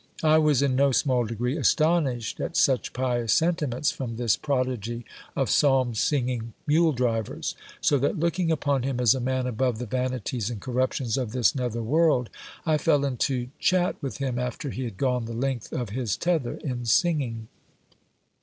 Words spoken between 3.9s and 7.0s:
from this prodigy of psalm singing mule